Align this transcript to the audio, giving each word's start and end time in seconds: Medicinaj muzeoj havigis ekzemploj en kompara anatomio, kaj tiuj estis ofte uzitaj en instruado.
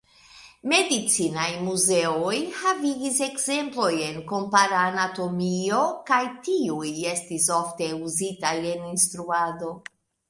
Medicinaj 0.71 1.49
muzeoj 1.65 2.39
havigis 2.61 3.19
ekzemploj 3.25 3.91
en 4.07 4.17
kompara 4.33 4.79
anatomio, 4.93 5.83
kaj 6.09 6.21
tiuj 6.49 6.91
estis 7.13 7.47
ofte 7.61 7.91
uzitaj 8.11 8.57
en 8.75 8.89
instruado. 8.97 9.75